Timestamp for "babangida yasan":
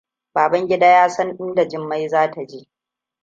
0.35-1.35